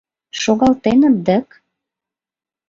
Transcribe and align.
Шогалтеныт 0.41 1.15
дык... 1.27 1.47